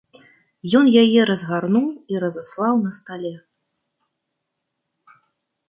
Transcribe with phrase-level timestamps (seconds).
[0.79, 3.37] Ён яе разгарнуў і разаслаў на стале.